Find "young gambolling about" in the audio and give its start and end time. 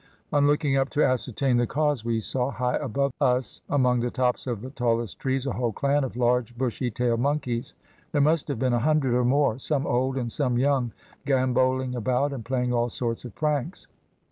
10.57-12.33